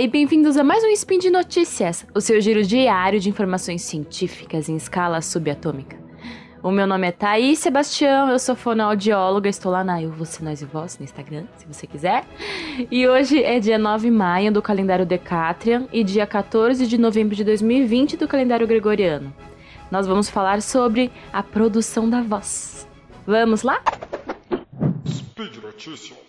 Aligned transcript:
E 0.00 0.06
bem-vindos 0.06 0.56
a 0.56 0.62
mais 0.62 0.84
um 0.84 0.90
Spin 0.90 1.18
de 1.18 1.28
Notícias, 1.28 2.06
o 2.14 2.20
seu 2.20 2.40
giro 2.40 2.62
diário 2.62 3.18
de 3.18 3.28
informações 3.28 3.82
científicas 3.82 4.68
em 4.68 4.76
escala 4.76 5.20
subatômica. 5.20 5.98
O 6.62 6.70
meu 6.70 6.86
nome 6.86 7.08
é 7.08 7.10
Thaís 7.10 7.58
Sebastião, 7.58 8.30
eu 8.30 8.38
sou 8.38 8.54
fonoaudióloga, 8.54 9.48
estou 9.48 9.72
lá 9.72 9.82
na 9.82 10.00
Eu, 10.00 10.12
Você, 10.12 10.44
Nós 10.44 10.62
e 10.62 10.66
Vós, 10.66 10.96
no 11.00 11.04
Instagram, 11.04 11.46
se 11.56 11.66
você 11.66 11.84
quiser. 11.84 12.24
E 12.88 13.08
hoje 13.08 13.42
é 13.42 13.58
dia 13.58 13.76
9 13.76 14.08
de 14.08 14.14
maio 14.14 14.52
do 14.52 14.62
calendário 14.62 15.04
Decatrian 15.04 15.88
e 15.92 16.04
dia 16.04 16.28
14 16.28 16.86
de 16.86 16.96
novembro 16.96 17.34
de 17.34 17.42
2020 17.42 18.16
do 18.16 18.28
calendário 18.28 18.68
Gregoriano. 18.68 19.34
Nós 19.90 20.06
vamos 20.06 20.28
falar 20.28 20.62
sobre 20.62 21.10
a 21.32 21.42
produção 21.42 22.08
da 22.08 22.22
voz. 22.22 22.86
Vamos 23.26 23.64
lá? 23.64 23.82
Speed 25.08 25.56
Notícias. 25.56 26.28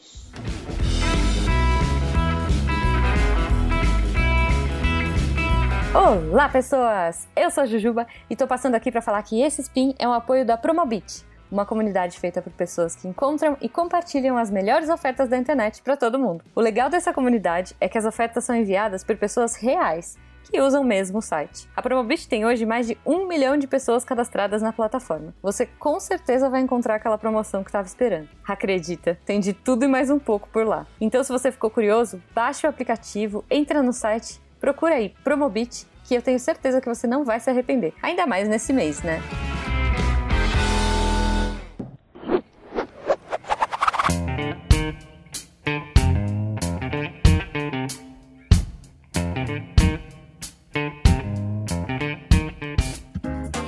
Olá, 5.92 6.48
pessoas! 6.48 7.28
Eu 7.36 7.50
sou 7.50 7.64
a 7.64 7.66
Jujuba 7.66 8.06
e 8.30 8.36
tô 8.36 8.46
passando 8.46 8.76
aqui 8.76 8.92
para 8.92 9.02
falar 9.02 9.24
que 9.24 9.42
esse 9.42 9.62
spin 9.62 9.96
é 9.98 10.08
um 10.08 10.14
apoio 10.14 10.46
da 10.46 10.56
Promobit, 10.56 11.26
uma 11.52 11.66
comunidade 11.66 12.20
feita 12.20 12.44
por 12.44 12.54
pessoas 12.54 12.96
que 12.96 13.08
encontram 13.08 13.58
e 13.60 13.68
compartilham 13.68 14.38
as 14.38 14.52
melhores 14.52 14.88
ofertas 14.88 15.28
da 15.28 15.36
internet 15.36 15.82
para 15.82 15.98
todo 15.98 16.20
mundo. 16.20 16.44
O 16.56 16.62
legal 16.62 16.92
dessa 16.92 17.12
comunidade 17.12 17.76
é 17.82 17.90
que 17.90 17.98
as 17.98 18.06
ofertas 18.06 18.44
são 18.44 18.56
enviadas 18.56 19.04
por 19.04 19.18
pessoas 19.18 19.56
reais 19.56 20.16
que 20.44 20.62
usam 20.62 20.84
mesmo 20.84 21.18
o 21.18 21.24
site. 21.24 21.68
A 21.76 21.82
Promobit 21.82 22.30
tem 22.30 22.46
hoje 22.46 22.68
mais 22.68 22.86
de 22.86 22.96
um 23.04 23.28
milhão 23.28 23.58
de 23.58 23.66
pessoas 23.66 24.04
cadastradas 24.04 24.62
na 24.62 24.72
plataforma. 24.72 25.34
Você 25.42 25.66
com 25.66 26.00
certeza 26.00 26.52
vai 26.52 26.62
encontrar 26.62 26.96
aquela 26.96 27.18
promoção 27.18 27.64
que 27.64 27.70
estava 27.70 27.88
esperando. 27.88 28.30
Acredita, 28.48 29.18
tem 29.26 29.40
de 29.40 29.54
tudo 29.54 29.86
e 29.86 29.88
mais 29.88 30.12
um 30.12 30.20
pouco 30.20 30.50
por 30.50 30.68
lá. 30.68 30.86
Então, 31.02 31.24
se 31.24 31.32
você 31.32 31.52
ficou 31.52 31.72
curioso, 31.72 32.22
baixe 32.34 32.68
o 32.68 32.70
aplicativo, 32.70 33.44
entra 33.50 33.82
no 33.82 33.92
site 33.92 34.40
Procura 34.60 34.96
aí 34.96 35.14
Promobit, 35.24 35.86
que 36.04 36.16
eu 36.16 36.22
tenho 36.22 36.40
certeza 36.40 36.82
que 36.82 36.88
você 36.88 37.08
não 37.08 37.24
vai 37.24 37.40
se 37.40 37.50
arrepender. 37.50 37.94
Ainda 38.02 38.28
mais 38.28 38.48
nesse 38.48 38.74
mês, 38.74 39.02
né? 39.02 39.22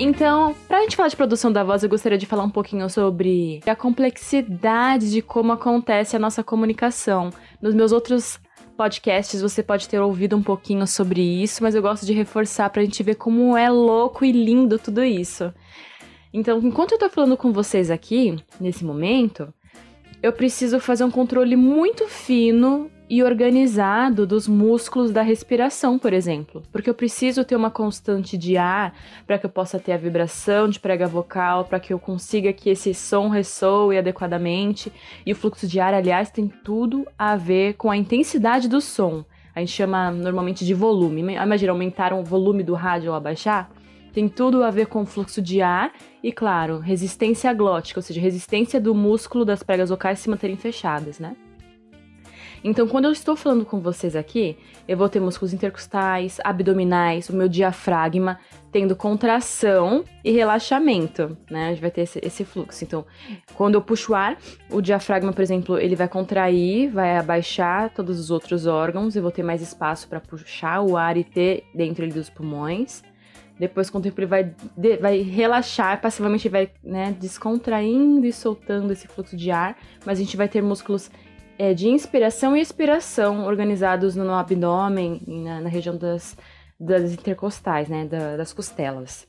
Então, 0.03 0.55
pra 0.67 0.81
gente 0.81 0.95
falar 0.95 1.09
de 1.09 1.15
produção 1.15 1.51
da 1.53 1.63
voz, 1.63 1.83
eu 1.83 1.89
gostaria 1.89 2.17
de 2.17 2.25
falar 2.25 2.43
um 2.43 2.49
pouquinho 2.49 2.89
sobre 2.89 3.61
a 3.67 3.75
complexidade 3.75 5.11
de 5.11 5.21
como 5.21 5.51
acontece 5.51 6.15
a 6.15 6.19
nossa 6.19 6.43
comunicação. 6.43 7.29
Nos 7.61 7.75
meus 7.75 7.91
outros 7.91 8.39
podcasts 8.81 9.39
você 9.39 9.61
pode 9.61 9.87
ter 9.87 9.99
ouvido 9.99 10.35
um 10.35 10.41
pouquinho 10.41 10.87
sobre 10.87 11.21
isso, 11.21 11.61
mas 11.61 11.75
eu 11.75 11.83
gosto 11.83 12.03
de 12.03 12.13
reforçar 12.13 12.67
pra 12.71 12.81
gente 12.81 13.03
ver 13.03 13.13
como 13.13 13.55
é 13.55 13.69
louco 13.69 14.25
e 14.25 14.31
lindo 14.31 14.79
tudo 14.79 15.03
isso. 15.03 15.53
Então, 16.33 16.57
enquanto 16.63 16.93
eu 16.93 16.97
tô 16.97 17.07
falando 17.07 17.37
com 17.37 17.53
vocês 17.53 17.91
aqui, 17.91 18.35
nesse 18.59 18.83
momento, 18.83 19.53
eu 20.23 20.33
preciso 20.33 20.79
fazer 20.79 21.03
um 21.03 21.11
controle 21.11 21.55
muito 21.55 22.07
fino 22.07 22.89
e 23.11 23.21
organizado 23.21 24.25
dos 24.25 24.47
músculos 24.47 25.11
da 25.11 25.21
respiração, 25.21 25.99
por 25.99 26.13
exemplo, 26.13 26.63
porque 26.71 26.89
eu 26.89 26.93
preciso 26.93 27.43
ter 27.43 27.57
uma 27.57 27.69
constante 27.69 28.37
de 28.37 28.55
ar 28.55 28.93
para 29.27 29.37
que 29.37 29.45
eu 29.45 29.49
possa 29.49 29.77
ter 29.77 29.91
a 29.91 29.97
vibração 29.97 30.69
de 30.69 30.79
prega 30.79 31.05
vocal, 31.07 31.65
para 31.65 31.77
que 31.77 31.91
eu 31.91 31.99
consiga 31.99 32.53
que 32.53 32.69
esse 32.69 32.93
som 32.93 33.27
ressoe 33.27 33.97
adequadamente. 33.97 34.93
E 35.25 35.33
o 35.33 35.35
fluxo 35.35 35.67
de 35.67 35.77
ar, 35.77 35.93
aliás, 35.93 36.31
tem 36.31 36.47
tudo 36.47 37.05
a 37.19 37.35
ver 37.35 37.73
com 37.73 37.91
a 37.91 37.97
intensidade 37.97 38.69
do 38.69 38.79
som. 38.79 39.25
A 39.53 39.59
gente 39.59 39.73
chama 39.73 40.09
normalmente 40.09 40.65
de 40.65 40.73
volume. 40.73 41.35
Imagina 41.35 41.73
aumentar 41.73 42.13
o 42.13 42.23
volume 42.23 42.63
do 42.63 42.75
rádio 42.75 43.11
ou 43.11 43.17
abaixar 43.17 43.69
tem 44.13 44.27
tudo 44.27 44.61
a 44.61 44.69
ver 44.69 44.87
com 44.87 45.05
fluxo 45.05 45.41
de 45.41 45.61
ar 45.61 45.93
e, 46.21 46.33
claro, 46.33 46.79
resistência 46.79 47.53
glótica, 47.53 47.97
ou 47.97 48.01
seja, 48.01 48.19
resistência 48.19 48.79
do 48.79 48.93
músculo 48.93 49.45
das 49.45 49.63
pregas 49.63 49.89
vocais 49.89 50.19
se 50.19 50.29
manterem 50.29 50.57
fechadas, 50.57 51.17
né? 51.17 51.33
Então, 52.63 52.87
quando 52.87 53.05
eu 53.05 53.11
estou 53.11 53.35
falando 53.35 53.65
com 53.65 53.79
vocês 53.79 54.15
aqui, 54.15 54.57
eu 54.87 54.95
vou 54.95 55.09
ter 55.09 55.19
músculos 55.19 55.51
intercostais, 55.51 56.39
abdominais, 56.43 57.29
o 57.29 57.35
meu 57.35 57.47
diafragma 57.47 58.39
tendo 58.71 58.95
contração 58.95 60.05
e 60.23 60.31
relaxamento, 60.31 61.35
né? 61.49 61.67
A 61.67 61.69
gente 61.71 61.81
vai 61.81 61.91
ter 61.91 62.01
esse, 62.01 62.19
esse 62.23 62.45
fluxo. 62.45 62.83
Então, 62.83 63.05
quando 63.55 63.75
eu 63.75 63.81
puxo 63.81 64.13
o 64.13 64.15
ar, 64.15 64.37
o 64.69 64.79
diafragma, 64.79 65.33
por 65.33 65.41
exemplo, 65.41 65.77
ele 65.77 65.95
vai 65.95 66.07
contrair, 66.07 66.89
vai 66.89 67.17
abaixar 67.17 67.93
todos 67.93 68.19
os 68.19 68.31
outros 68.31 68.67
órgãos, 68.67 69.15
eu 69.15 69.21
vou 69.21 69.31
ter 69.31 69.43
mais 69.43 69.61
espaço 69.61 70.07
para 70.07 70.21
puxar 70.21 70.81
o 70.81 70.95
ar 70.95 71.17
e 71.17 71.23
ter 71.23 71.63
dentro 71.73 72.07
dos 72.07 72.29
pulmões. 72.29 73.03
Depois, 73.59 73.91
com 73.91 73.99
o 73.99 74.01
tempo, 74.01 74.19
ele 74.19 74.25
vai, 74.25 74.55
de, 74.75 74.97
vai 74.97 75.19
relaxar, 75.19 76.01
passivamente 76.01 76.49
vai 76.49 76.71
né, 76.83 77.15
descontraindo 77.19 78.25
e 78.25 78.33
soltando 78.33 78.91
esse 78.91 79.07
fluxo 79.07 79.37
de 79.37 79.51
ar, 79.51 79.77
mas 80.03 80.17
a 80.17 80.23
gente 80.23 80.35
vai 80.35 80.47
ter 80.47 80.63
músculos 80.63 81.11
é, 81.61 81.75
de 81.75 81.87
inspiração 81.87 82.57
e 82.57 82.59
expiração 82.59 83.45
organizados 83.45 84.15
no 84.15 84.33
abdômen 84.33 85.21
e 85.27 85.41
na, 85.41 85.61
na 85.61 85.69
região 85.69 85.95
das, 85.95 86.35
das 86.79 87.13
intercostais, 87.13 87.87
né, 87.87 88.03
da, 88.03 88.35
das 88.35 88.51
costelas. 88.51 89.27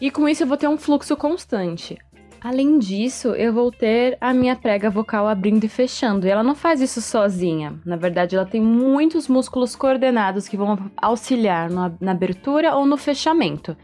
E 0.00 0.10
com 0.10 0.26
isso 0.26 0.44
eu 0.44 0.46
vou 0.46 0.56
ter 0.56 0.66
um 0.66 0.78
fluxo 0.78 1.14
constante. 1.14 1.98
Além 2.42 2.76
disso, 2.76 3.28
eu 3.28 3.52
vou 3.52 3.70
ter 3.70 4.18
a 4.20 4.34
minha 4.34 4.56
prega 4.56 4.90
vocal 4.90 5.28
abrindo 5.28 5.62
e 5.62 5.68
fechando. 5.68 6.26
E 6.26 6.30
ela 6.30 6.42
não 6.42 6.56
faz 6.56 6.80
isso 6.80 7.00
sozinha. 7.00 7.74
Na 7.86 7.94
verdade, 7.94 8.34
ela 8.34 8.44
tem 8.44 8.60
muitos 8.60 9.28
músculos 9.28 9.76
coordenados 9.76 10.48
que 10.48 10.56
vão 10.56 10.90
auxiliar 10.96 11.70
na, 11.70 12.10
abertura 12.10 12.74
ou 12.74 12.84
no 12.84 12.96
fechamento. 12.96 13.76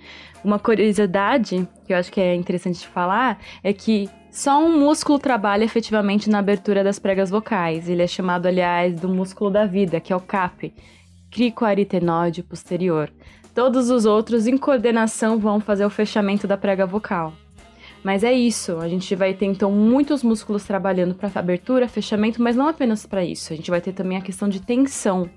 Uma 0.42 0.58
curiosidade 0.58 1.68
que 1.86 1.92
eu 1.92 1.96
acho 1.96 2.10
que 2.10 2.20
é 2.20 2.34
interessante 2.34 2.80
de 2.80 2.88
falar 2.88 3.38
é 3.62 3.72
que 3.72 4.10
só 4.28 4.60
um 4.60 4.76
músculo 4.76 5.20
trabalha 5.20 5.62
efetivamente 5.62 6.28
na 6.28 6.40
abertura 6.40 6.82
das 6.82 6.98
pregas 6.98 7.30
vocais. 7.30 7.88
Ele 7.88 8.02
é 8.02 8.08
chamado, 8.08 8.46
aliás, 8.46 8.92
do 8.96 9.08
músculo 9.08 9.52
da 9.52 9.66
vida, 9.66 10.00
que 10.00 10.12
é 10.12 10.16
o 10.16 10.20
CAP, 10.20 10.74
cricoaritenoide 11.30 12.42
posterior. 12.42 13.08
Todos 13.54 13.88
os 13.88 14.04
outros, 14.04 14.48
em 14.48 14.58
coordenação, 14.58 15.38
vão 15.38 15.60
fazer 15.60 15.84
o 15.84 15.90
fechamento 15.90 16.44
da 16.44 16.56
prega 16.56 16.84
vocal. 16.84 17.32
Mas 18.08 18.24
é 18.24 18.32
isso, 18.32 18.78
a 18.78 18.88
gente 18.88 19.14
vai 19.14 19.34
ter 19.34 19.44
então 19.44 19.70
muitos 19.70 20.22
músculos 20.22 20.64
trabalhando 20.64 21.14
para 21.14 21.30
abertura, 21.34 21.86
fechamento, 21.86 22.42
mas 22.42 22.56
não 22.56 22.66
apenas 22.66 23.04
para 23.04 23.22
isso. 23.22 23.52
A 23.52 23.56
gente 23.56 23.70
vai 23.70 23.82
ter 23.82 23.92
também 23.92 24.16
a 24.16 24.22
questão 24.22 24.48
de 24.48 24.62
tensão, 24.62 25.28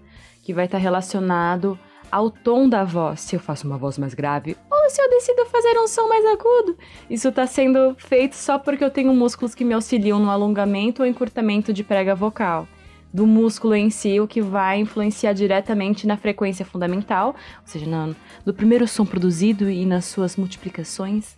que 0.42 0.54
vai 0.54 0.64
estar 0.64 0.78
relacionado 0.78 1.78
ao 2.10 2.32
tom 2.32 2.70
da 2.70 2.86
voz, 2.86 3.20
se 3.20 3.36
eu 3.36 3.42
faço 3.42 3.68
uma 3.68 3.78
voz 3.78 3.98
mais 3.98 4.14
grave 4.14 4.56
ou 4.72 4.90
se 4.90 5.02
eu 5.02 5.10
decido 5.10 5.46
fazer 5.48 5.78
um 5.78 5.86
som 5.86 6.08
mais 6.08 6.26
agudo. 6.26 6.78
Isso 7.10 7.28
está 7.28 7.46
sendo 7.46 7.94
feito 7.98 8.38
só 8.38 8.58
porque 8.58 8.86
eu 8.86 8.90
tenho 8.90 9.14
músculos 9.14 9.54
que 9.54 9.66
me 9.66 9.74
auxiliam 9.74 10.18
no 10.18 10.30
alongamento 10.30 11.02
ou 11.02 11.06
encurtamento 11.10 11.74
de 11.74 11.84
prega 11.84 12.16
vocal. 12.16 12.66
Do 13.14 13.28
músculo 13.28 13.76
em 13.76 13.90
si, 13.90 14.18
o 14.22 14.28
que 14.30 14.42
vai 14.42 14.80
influenciar 14.80 15.34
diretamente 15.34 16.08
na 16.08 16.16
frequência 16.16 16.66
fundamental, 16.66 17.36
ou 17.60 17.68
seja, 17.68 17.86
no, 17.86 18.16
no 18.46 18.54
primeiro 18.54 18.88
som 18.88 19.06
produzido 19.06 19.70
e 19.70 19.86
nas 19.86 20.06
suas 20.06 20.38
multiplicações, 20.38 21.36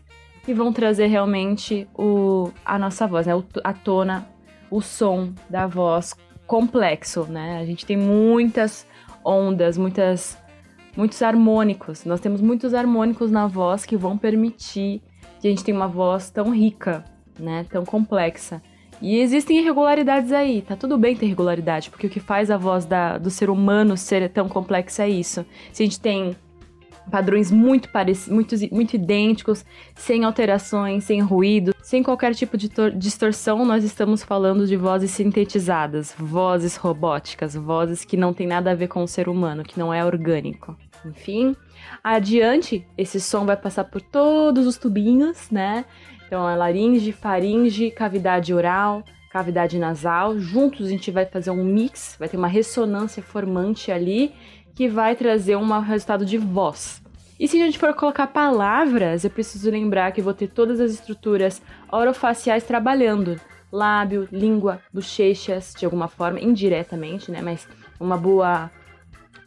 e 0.47 0.53
vão 0.53 0.73
trazer 0.73 1.07
realmente 1.07 1.87
o, 1.93 2.51
a 2.65 2.77
nossa 2.77 3.07
voz, 3.07 3.27
né? 3.27 3.33
a 3.63 3.73
tona, 3.73 4.27
o 4.69 4.81
som 4.81 5.33
da 5.49 5.67
voz 5.67 6.15
complexo, 6.45 7.25
né? 7.29 7.59
A 7.59 7.65
gente 7.65 7.85
tem 7.85 7.95
muitas 7.95 8.85
ondas, 9.23 9.77
muitas 9.77 10.37
muitos 10.95 11.21
harmônicos. 11.21 12.05
Nós 12.05 12.19
temos 12.19 12.41
muitos 12.41 12.73
harmônicos 12.73 13.31
na 13.31 13.47
voz 13.47 13.85
que 13.85 13.97
vão 13.97 14.17
permitir 14.17 15.01
que 15.39 15.47
a 15.47 15.49
gente 15.49 15.63
tenha 15.63 15.75
uma 15.75 15.87
voz 15.87 16.29
tão 16.29 16.51
rica, 16.51 17.03
né, 17.39 17.65
tão 17.69 17.83
complexa. 17.83 18.61
E 19.01 19.17
existem 19.17 19.59
irregularidades 19.59 20.31
aí, 20.31 20.61
tá 20.61 20.75
tudo 20.75 20.97
bem 20.97 21.15
ter 21.15 21.25
irregularidade, 21.25 21.89
porque 21.89 22.07
o 22.07 22.09
que 22.09 22.19
faz 22.19 22.49
a 22.49 22.57
voz 22.57 22.85
da, 22.85 23.17
do 23.17 23.29
ser 23.29 23.49
humano 23.49 23.97
ser 23.97 24.29
tão 24.29 24.47
complexa 24.47 25.03
é 25.03 25.09
isso. 25.09 25.45
Se 25.73 25.83
a 25.83 25.85
gente 25.85 25.99
tem 25.99 26.35
padrões 27.09 27.51
muito 27.51 27.89
parecidos, 27.89 28.33
muito, 28.33 28.55
muito 28.71 28.95
idênticos, 28.95 29.65
sem 29.95 30.23
alterações, 30.23 31.03
sem 31.03 31.21
ruído, 31.21 31.73
sem 31.81 32.01
qualquer 32.01 32.33
tipo 32.33 32.57
de 32.57 32.69
distorção, 32.95 33.65
nós 33.65 33.83
estamos 33.83 34.23
falando 34.23 34.65
de 34.65 34.75
vozes 34.75 35.11
sintetizadas, 35.11 36.13
vozes 36.17 36.75
robóticas, 36.75 37.55
vozes 37.55 38.05
que 38.05 38.17
não 38.17 38.33
tem 38.33 38.47
nada 38.47 38.71
a 38.71 38.75
ver 38.75 38.87
com 38.87 39.03
o 39.03 39.07
ser 39.07 39.27
humano, 39.27 39.63
que 39.63 39.77
não 39.77 39.93
é 39.93 40.03
orgânico. 40.03 40.77
Enfim, 41.05 41.55
adiante, 42.03 42.87
esse 42.97 43.19
som 43.19 43.45
vai 43.45 43.57
passar 43.57 43.83
por 43.83 44.01
todos 44.01 44.65
os 44.65 44.77
tubinhos, 44.77 45.49
né? 45.51 45.85
Então, 46.25 46.47
a 46.47 46.55
laringe, 46.55 47.11
faringe, 47.11 47.91
cavidade 47.91 48.53
oral, 48.53 49.03
cavidade 49.31 49.77
nasal. 49.77 50.39
Juntos 50.39 50.87
a 50.87 50.89
gente 50.89 51.11
vai 51.11 51.25
fazer 51.25 51.51
um 51.51 51.63
mix, 51.63 52.15
vai 52.17 52.29
ter 52.29 52.37
uma 52.37 52.47
ressonância 52.47 53.21
formante 53.21 53.91
ali 53.91 54.33
que 54.75 54.87
vai 54.87 55.15
trazer 55.15 55.55
um 55.55 55.79
resultado 55.79 56.25
de 56.25 56.37
voz. 56.37 57.01
E 57.39 57.47
se 57.47 57.61
a 57.61 57.65
gente 57.65 57.79
for 57.79 57.93
colocar 57.93 58.27
palavras, 58.27 59.23
eu 59.23 59.29
preciso 59.29 59.69
lembrar 59.69 60.11
que 60.11 60.21
vou 60.21 60.33
ter 60.33 60.47
todas 60.47 60.79
as 60.79 60.91
estruturas 60.91 61.61
orofaciais 61.91 62.63
trabalhando. 62.63 63.39
Lábio, 63.71 64.27
língua, 64.31 64.79
bochechas, 64.93 65.73
de 65.77 65.83
alguma 65.83 66.07
forma, 66.07 66.39
indiretamente, 66.39 67.31
né? 67.31 67.41
Mas 67.41 67.67
uma 67.99 68.15
boa 68.15 68.71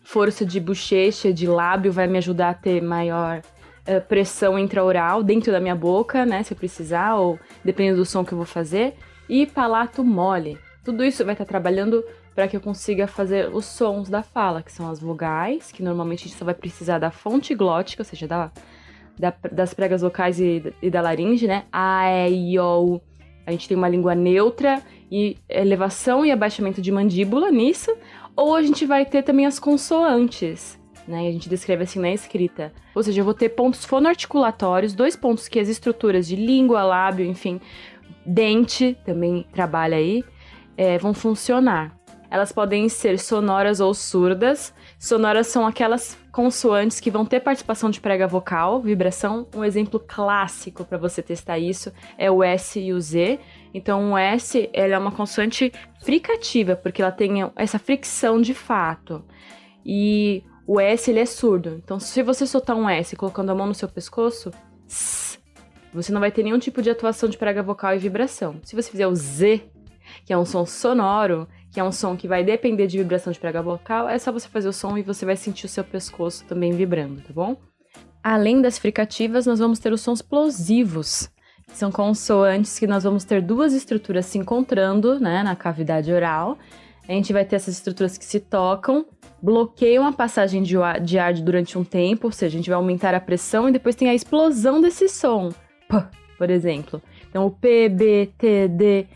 força 0.03 0.45
de 0.45 0.59
bochecha, 0.61 1.33
de 1.33 1.47
lábio, 1.47 1.93
vai 1.93 2.07
me 2.07 2.19
ajudar 2.19 2.51
a 2.51 2.55
ter 2.55 2.83
maior 2.83 3.41
uh, 3.41 4.01
pressão 4.09 4.59
intraoral 4.59 5.23
dentro 5.23 5.53
da 5.53 5.61
minha 5.61 5.77
boca, 5.77 6.27
né? 6.27 6.43
Se 6.43 6.53
eu 6.53 6.57
precisar, 6.57 7.15
ou 7.15 7.39
dependendo 7.65 7.99
do 7.99 8.05
som 8.05 8.25
que 8.25 8.33
eu 8.33 8.39
vou 8.39 8.47
fazer. 8.47 8.95
E 9.29 9.47
palato 9.47 10.05
mole. 10.05 10.59
Tudo 10.85 11.05
isso 11.05 11.25
vai 11.25 11.35
estar 11.35 11.45
trabalhando 11.45 12.05
para 12.37 12.47
que 12.47 12.55
eu 12.55 12.61
consiga 12.61 13.07
fazer 13.07 13.49
os 13.49 13.65
sons 13.65 14.11
da 14.11 14.23
fala, 14.23 14.63
que 14.63 14.71
são 14.71 14.91
as 14.91 15.01
vogais, 15.01 15.73
que 15.73 15.83
normalmente 15.83 16.27
a 16.27 16.29
gente 16.29 16.39
só 16.39 16.45
vai 16.45 16.53
precisar 16.53 16.99
da 16.99 17.11
fonte 17.11 17.55
glótica, 17.55 18.03
ou 18.03 18.05
seja, 18.05 18.29
da, 18.29 18.53
da 19.19 19.35
das 19.51 19.73
pregas 19.73 20.03
vocais 20.03 20.39
e, 20.39 20.63
e, 20.83 20.91
da 20.91 21.01
laringe, 21.01 21.47
né? 21.47 21.65
A, 21.73 22.29
E, 22.29 22.53
I, 22.53 22.59
O, 22.59 23.01
A 23.47 23.53
gente 23.53 23.67
tem 23.67 23.75
uma 23.75 23.89
língua 23.89 24.15
neutra 24.15 24.83
e 25.11 25.39
elevação 25.49 26.27
e 26.27 26.31
abaixamento 26.31 26.83
de 26.83 26.93
mandíbula 26.93 27.51
nisso. 27.51 27.97
Ou 28.37 28.55
a 28.55 28.63
gente 28.63 28.85
vai 28.85 29.07
ter 29.07 29.23
também 29.23 29.47
as 29.47 29.59
consoantes, 29.59 30.79
né? 31.09 31.29
A 31.29 31.33
gente 31.33 31.49
descreve 31.49 31.85
assim 31.85 31.99
na 31.99 32.11
escrita. 32.11 32.71
Ou 32.95 33.03
seja, 33.03 33.23
eu 33.23 33.25
vou 33.25 33.33
ter 33.33 33.49
pontos 33.49 33.83
fonoarticulatórios, 33.87 34.93
dois 34.93 35.17
pontos 35.17 35.49
que 35.49 35.59
as 35.59 35.71
estruturas 35.71 36.29
de 36.29 36.37
língua, 36.37 36.83
lábio, 36.83 37.25
enfim, 37.25 37.59
dente 38.27 38.95
também 39.07 39.47
trabalha 39.55 39.97
aí, 39.97 40.23
é, 40.77 40.99
vão 40.99 41.15
funcionar. 41.15 41.96
Elas 42.31 42.53
podem 42.53 42.89
ser 42.89 43.19
sonoras 43.19 43.81
ou 43.81 43.95
surdas. 43.95 44.75
Sonoras 44.99 45.47
são 45.47 45.67
aquelas 45.67 46.19
consoantes 46.33 47.01
que 47.01 47.11
vão 47.11 47.25
ter 47.25 47.41
participação 47.41 47.91
de 47.91 48.01
prega 48.01 48.27
vocal, 48.27 48.81
vibração. 48.81 49.47
Um 49.55 49.65
exemplo 49.65 49.99
clássico 49.99 50.85
para 50.85 50.99
você 50.99 51.23
testar 51.23 51.59
isso 51.59 51.93
é 52.19 52.31
o 52.31 52.43
S 52.43 52.79
e 52.79 52.93
o 52.93 53.01
Z. 53.01 53.39
Então, 53.73 54.13
o 54.13 54.19
S 54.19 54.69
ela 54.73 54.95
é 54.95 54.99
uma 54.99 55.13
consoante 55.13 55.73
fricativa, 56.03 56.77
porque 56.77 57.03
ela 57.03 57.13
tem 57.13 57.51
essa 57.57 57.79
fricção 57.79 58.41
de 58.41 58.55
fato. 58.55 59.25
E 59.85 60.43
o 60.67 60.81
S 60.81 61.11
ele 61.11 61.21
é 61.21 61.27
surdo. 61.27 61.81
Então, 61.85 62.01
se 62.01 62.23
você 62.23 62.47
soltar 62.47 62.77
um 62.77 62.89
S 62.89 63.15
colocando 63.15 63.51
a 63.51 63.55
mão 63.55 63.67
no 63.67 63.75
seu 63.75 63.89
pescoço, 63.89 64.51
você 65.93 66.13
não 66.13 66.21
vai 66.21 66.31
ter 66.31 66.43
nenhum 66.43 66.59
tipo 66.59 66.83
de 66.83 66.91
atuação 66.91 67.29
de 67.29 67.39
prega 67.39 67.63
vocal 67.63 67.95
e 67.95 67.99
vibração. 67.99 68.57
Se 68.63 68.75
você 68.75 68.91
fizer 68.91 69.07
o 69.07 69.15
Z, 69.15 69.63
que 70.25 70.33
é 70.33 70.39
um 70.39 70.45
som 70.45 70.67
sonoro, 70.67 71.49
que 71.77 71.81
é 71.81 71.85
um 71.85 71.93
som 71.93 72.17
que 72.17 72.27
vai 72.27 72.43
depender 72.43 72.87
de 72.87 72.97
vibração 72.97 73.31
de 73.31 73.39
prega 73.39 73.61
vocal, 73.61 74.09
é 74.09 74.19
só 74.19 74.33
você 74.33 74.49
fazer 74.49 74.67
o 74.67 74.73
som 74.73 74.97
e 74.97 75.03
você 75.03 75.27
vai 75.27 75.37
sentir 75.37 75.67
o 75.67 75.69
seu 75.69 75.85
pescoço 75.85 76.43
também 76.47 76.73
vibrando, 76.73 77.21
tá 77.21 77.35
bom? 77.35 77.55
Além 78.23 78.63
das 78.63 78.79
fricativas, 78.79 79.45
nós 79.45 79.59
vamos 79.59 79.79
ter 79.79 79.93
os 79.93 80.01
sons 80.01 80.23
plosivos, 80.23 81.29
que 81.69 81.77
são 81.77 81.93
consoantes 81.93 82.79
que 82.79 82.87
nós 82.87 83.05
vamos 83.05 83.25
ter 83.25 83.43
duas 83.43 83.75
estruturas 83.75 84.25
se 84.25 84.39
encontrando, 84.39 85.21
né, 85.21 85.43
na 85.43 85.55
cavidade 85.55 86.11
oral. 86.11 86.57
A 87.07 87.13
gente 87.13 87.31
vai 87.31 87.45
ter 87.45 87.57
essas 87.57 87.75
estruturas 87.75 88.17
que 88.17 88.25
se 88.25 88.41
tocam, 88.41 89.05
bloqueiam 89.43 90.07
a 90.07 90.13
passagem 90.13 90.63
de 90.63 90.79
ar, 90.79 90.99
de 90.99 91.19
ar 91.19 91.35
durante 91.35 91.77
um 91.77 91.85
tempo, 91.85 92.29
ou 92.29 92.33
seja, 92.33 92.55
a 92.55 92.59
gente 92.59 92.71
vai 92.71 92.77
aumentar 92.79 93.15
a 93.15 93.21
pressão 93.21 93.69
e 93.69 93.73
depois 93.73 93.95
tem 93.95 94.09
a 94.09 94.15
explosão 94.15 94.81
desse 94.81 95.11
som. 95.11 95.51
P, 95.91 96.03
por 96.39 96.49
exemplo. 96.49 97.03
Então, 97.29 97.45
o 97.45 97.51
P, 97.51 97.91
B, 97.91 98.33
T, 98.39 98.67
D, 98.67 99.07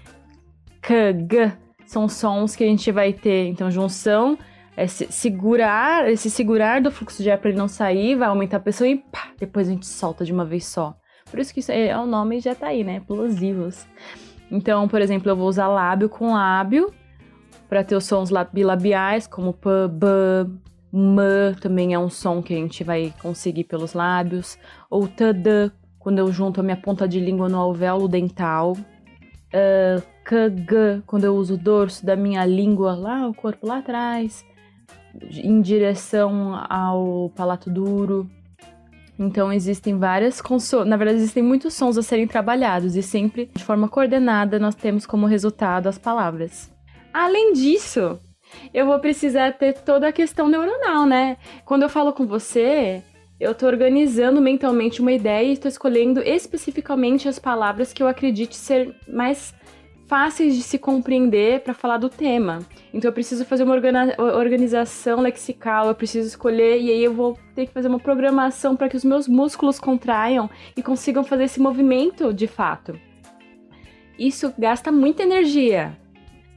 K, 0.83 1.15
G 1.15 1.70
são 1.91 2.09
sons 2.09 2.55
que 2.55 2.63
a 2.63 2.67
gente 2.69 2.93
vai 2.93 3.13
ter. 3.13 3.49
Então, 3.49 3.69
junção, 3.69 4.39
é 4.77 4.87
segurar, 4.87 6.09
esse 6.09 6.31
segurar 6.31 6.81
do 6.81 6.91
fluxo 6.91 7.21
de 7.21 7.29
ar 7.29 7.39
para 7.39 7.51
ele 7.51 7.59
não 7.59 7.67
sair, 7.67 8.15
vai 8.15 8.29
aumentar 8.29 8.59
a 8.59 8.61
pressão 8.61 8.87
e 8.87 8.97
pá, 8.97 9.33
depois 9.37 9.67
a 9.69 9.73
gente 9.73 9.87
solta 9.87 10.25
de 10.25 10.33
uma 10.33 10.45
vez 10.45 10.67
só. 10.67 10.97
Por 11.29 11.41
isso 11.41 11.53
que 11.53 11.59
isso 11.59 11.73
é, 11.73 11.89
é 11.89 11.99
o 11.99 12.07
nome 12.07 12.39
já 12.39 12.55
tá 12.55 12.69
aí, 12.69 12.85
né? 12.85 13.01
Plosivos. 13.01 13.87
Então, 14.53 14.87
por 14.87 15.01
exemplo, 15.01 15.31
eu 15.31 15.37
vou 15.37 15.49
usar 15.49 15.67
lábio 15.67 16.09
com 16.09 16.33
lábio 16.33 16.95
para 17.69 17.83
ter 17.83 17.97
os 17.97 18.05
sons 18.05 18.31
bilabiais, 18.53 19.27
como 19.27 19.53
p, 19.53 19.69
b, 19.89 20.07
m, 20.93 21.55
também 21.61 21.93
é 21.93 21.99
um 21.99 22.09
som 22.09 22.41
que 22.41 22.55
a 22.55 22.57
gente 22.57 22.85
vai 22.85 23.13
conseguir 23.21 23.65
pelos 23.65 23.95
lábios. 23.95 24.57
Ou 24.89 25.09
t, 25.09 25.33
d, 25.33 25.73
quando 25.99 26.21
eu 26.21 26.33
junto 26.33 26.61
a 26.61 26.63
minha 26.63 26.77
ponta 26.77 27.09
de 27.09 27.19
língua 27.19 27.49
no 27.49 27.59
alvéolo 27.59 28.07
dental. 28.07 28.77
Uh, 29.53 30.01
k, 30.25 30.49
g, 30.49 31.03
quando 31.07 31.25
eu 31.25 31.35
uso 31.35 31.55
o 31.55 31.59
dorso 31.59 32.07
da 32.07 32.15
minha 32.15 32.45
língua 32.47 32.95
lá, 32.95 33.27
o 33.27 33.35
corpo 33.35 33.67
lá 33.67 33.79
atrás, 33.79 34.45
em 35.33 35.61
direção 35.61 36.55
ao 36.69 37.31
palato 37.35 37.69
duro. 37.69 38.31
Então 39.19 39.53
existem 39.53 39.99
várias 39.99 40.41
consoantes, 40.41 40.89
na 40.89 40.97
verdade 40.97 41.19
existem 41.19 41.43
muitos 41.43 41.75
sons 41.75 41.99
a 41.99 42.03
serem 42.03 42.27
trabalhados 42.27 42.97
e 42.97 43.03
sempre 43.03 43.51
de 43.55 43.63
forma 43.63 43.87
coordenada 43.87 44.59
nós 44.59 44.75
temos 44.75 45.05
como 45.05 45.27
resultado 45.27 45.89
as 45.89 45.99
palavras. 45.99 46.73
Além 47.13 47.53
disso, 47.53 48.19
eu 48.73 48.87
vou 48.87 48.99
precisar 48.99 49.53
ter 49.53 49.75
toda 49.75 50.09
a 50.09 50.13
questão 50.13 50.49
neuronal, 50.49 51.05
né? 51.05 51.37
Quando 51.65 51.83
eu 51.83 51.89
falo 51.89 52.13
com 52.13 52.27
você, 52.27 53.03
eu 53.41 53.55
tô 53.55 53.67
organizando 53.67 54.41
mentalmente 54.41 55.01
uma 55.01 55.13
ideia 55.13 55.47
e 55.47 55.53
estou 55.53 55.69
escolhendo 55.69 56.21
especificamente 56.21 57.27
as 57.27 57.39
palavras 57.39 57.93
que 57.93 58.03
eu 58.03 58.07
acredite 58.07 58.55
ser 58.55 58.95
mais 59.09 59.55
fáceis 60.07 60.57
de 60.57 60.63
se 60.63 60.77
compreender 60.77 61.61
para 61.61 61.73
falar 61.73 61.97
do 61.97 62.11
tema. 62.11 62.59
Então 62.93 63.09
eu 63.09 63.13
preciso 63.13 63.45
fazer 63.45 63.63
uma 63.63 63.75
organização 64.37 65.21
lexical, 65.21 65.87
eu 65.87 65.95
preciso 65.95 66.29
escolher 66.29 66.81
e 66.81 66.91
aí 66.91 67.03
eu 67.03 67.15
vou 67.15 67.39
ter 67.55 67.67
que 67.67 67.73
fazer 67.73 67.89
uma 67.89 68.01
programação 68.01 68.77
para 68.77 68.89
que 68.89 68.97
os 68.97 69.05
meus 69.05 69.27
músculos 69.27 69.79
contraiam 69.79 70.51
e 70.77 70.83
consigam 70.83 71.25
fazer 71.25 71.45
esse 71.45 71.61
movimento 71.61 72.35
de 72.35 72.47
fato. 72.47 72.99
Isso 74.19 74.53
gasta 74.59 74.93
muita 74.93 75.23
energia. 75.23 75.97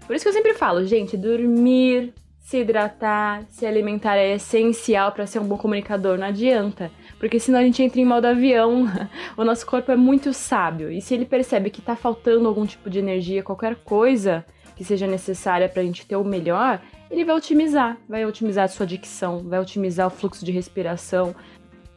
Por 0.06 0.15
isso 0.15 0.25
que 0.25 0.30
eu 0.30 0.33
sempre 0.33 0.56
falo, 0.56 0.83
gente, 0.85 1.15
dormir, 1.15 2.13
se 2.44 2.60
hidratar, 2.60 3.45
se 3.50 3.66
alimentar 3.66 4.18
é 4.18 4.34
essencial 4.36 5.13
para 5.13 5.25
ser 5.25 5.40
um 5.40 5.48
bom 5.48 5.57
comunicador, 5.57 6.18
não 6.18 6.28
adianta. 6.28 6.92
Porque 7.18 7.40
senão 7.40 7.57
a 7.57 7.63
gente 7.63 7.81
entra 7.81 8.01
em 8.01 8.06
modo 8.06 8.25
avião. 8.25 8.86
O 9.38 9.45
nosso 9.45 9.66
corpo 9.66 9.92
é 9.92 9.95
muito 9.95 10.34
sábio. 10.34 10.92
E 10.92 11.01
se 11.01 11.13
ele 11.13 11.25
percebe 11.25 11.69
que 11.69 11.81
tá 11.81 11.95
faltando 11.95 12.48
algum 12.48 12.66
tipo 12.66 12.90
de 12.90 13.00
energia, 13.00 13.42
qualquer 13.42 13.78
coisa 13.78 14.45
que 14.75 14.84
seja 14.84 15.07
necessária 15.07 15.69
pra 15.69 15.84
gente 15.84 16.06
ter 16.06 16.18
o 16.18 16.24
melhor, 16.24 16.81
ele 17.10 17.24
vai 17.24 17.34
otimizar. 17.34 17.98
Vai 18.10 18.25
otimizar 18.25 18.66
a 18.66 18.68
sua 18.68 18.86
dicção, 18.86 19.40
vai 19.48 19.60
otimizar 19.60 20.07
o 20.07 20.12
fluxo 20.12 20.44
de 20.44 20.51
respiração. 20.51 21.34